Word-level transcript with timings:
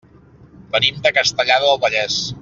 Venim 0.75 0.97
de 1.07 1.11
Castellar 1.19 1.59
del 1.65 1.77
Vallès. 1.85 2.17